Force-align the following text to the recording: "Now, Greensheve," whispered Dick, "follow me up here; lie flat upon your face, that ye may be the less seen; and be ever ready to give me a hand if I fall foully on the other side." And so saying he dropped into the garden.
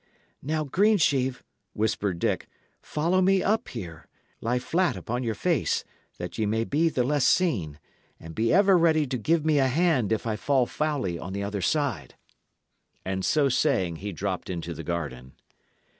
"Now, 0.41 0.63
Greensheve," 0.63 1.43
whispered 1.73 2.17
Dick, 2.17 2.47
"follow 2.81 3.21
me 3.21 3.43
up 3.43 3.67
here; 3.69 4.07
lie 4.39 4.57
flat 4.57 4.95
upon 4.97 5.21
your 5.21 5.35
face, 5.35 5.83
that 6.17 6.39
ye 6.39 6.47
may 6.47 6.63
be 6.63 6.89
the 6.89 7.03
less 7.03 7.23
seen; 7.23 7.77
and 8.19 8.33
be 8.33 8.51
ever 8.51 8.75
ready 8.79 9.05
to 9.05 9.17
give 9.19 9.45
me 9.45 9.59
a 9.59 9.67
hand 9.67 10.11
if 10.11 10.25
I 10.25 10.37
fall 10.37 10.65
foully 10.65 11.19
on 11.19 11.33
the 11.33 11.43
other 11.43 11.61
side." 11.61 12.15
And 13.05 13.23
so 13.23 13.47
saying 13.47 13.97
he 13.97 14.11
dropped 14.11 14.49
into 14.49 14.73
the 14.73 14.83
garden. 14.83 15.33